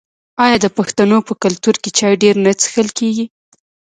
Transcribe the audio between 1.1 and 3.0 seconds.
په کلتور کې چای ډیر نه څښل